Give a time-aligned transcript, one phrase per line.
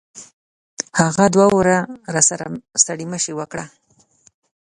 [0.99, 1.79] هغه دوه واري
[2.13, 2.45] راسره
[2.81, 3.65] ستړي مشي وکړه.